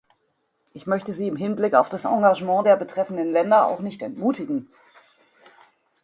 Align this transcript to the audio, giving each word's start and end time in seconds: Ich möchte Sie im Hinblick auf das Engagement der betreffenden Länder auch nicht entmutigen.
Ich 0.73 0.87
möchte 0.87 1.13
Sie 1.13 1.27
im 1.27 1.35
Hinblick 1.35 1.75
auf 1.75 1.87
das 1.87 2.05
Engagement 2.05 2.65
der 2.65 2.75
betreffenden 2.75 3.31
Länder 3.31 3.67
auch 3.67 3.81
nicht 3.81 4.01
entmutigen. 4.01 4.67